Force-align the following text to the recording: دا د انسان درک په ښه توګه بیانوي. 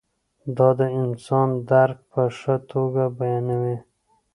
دا 0.57 0.69
د 0.79 0.81
انسان 1.01 1.49
درک 1.71 1.99
په 2.11 2.21
ښه 2.37 2.55
توګه 2.71 3.03
بیانوي. 3.17 3.77